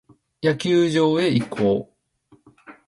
[0.41, 1.93] 野球場へ移行。